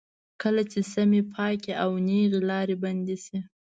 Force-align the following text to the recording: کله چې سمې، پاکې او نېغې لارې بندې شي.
کله 0.41 0.63
چې 0.71 0.79
سمې، 0.93 1.21
پاکې 1.33 1.71
او 1.83 1.91
نېغې 2.07 2.39
لارې 2.49 2.75
بندې 2.83 3.17
شي. 3.25 3.37